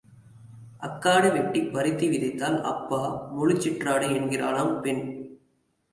[0.79, 3.01] அக்காடு வெட்டிக் பருத்தி விதைத்தால், அப்பா
[3.35, 5.03] முழுச் சிற்றாடை என்கிறாளாம் பெண்.